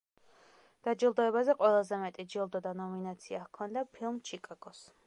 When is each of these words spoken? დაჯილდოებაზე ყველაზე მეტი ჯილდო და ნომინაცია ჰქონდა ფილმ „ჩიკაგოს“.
დაჯილდოებაზე 0.87 1.55
ყველაზე 1.59 2.01
მეტი 2.05 2.27
ჯილდო 2.35 2.65
და 2.67 2.75
ნომინაცია 2.81 3.47
ჰქონდა 3.47 3.87
ფილმ 3.97 4.21
„ჩიკაგოს“. 4.33 4.85